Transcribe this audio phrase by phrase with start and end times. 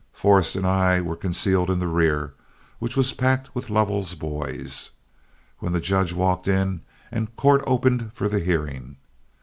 [0.11, 2.33] Forrest and I were concealed in the rear,
[2.79, 4.89] which was packed with Lovell's boys,
[5.59, 6.81] when the judge walked in
[7.11, 8.95] and court opened for the hearing.